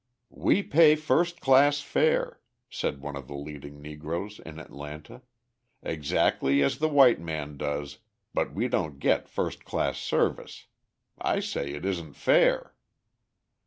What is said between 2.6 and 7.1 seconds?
said one of the leading Negroes in Atlanta, "exactly as the